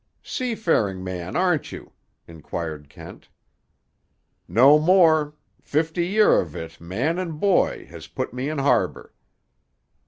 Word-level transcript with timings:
"Seafaring 0.23 1.03
man, 1.03 1.35
aren't 1.35 1.71
you?" 1.71 1.91
inquired 2.27 2.89
Kent. 2.89 3.29
"No 4.47 4.79
more. 4.79 5.35
Fifty 5.61 6.07
year 6.07 6.41
of 6.41 6.55
it, 6.55 6.81
man 6.81 7.19
an' 7.19 7.33
boy, 7.33 7.85
has 7.91 8.07
put 8.07 8.33
me 8.33 8.49
in 8.49 8.57
harbor." 8.57 9.13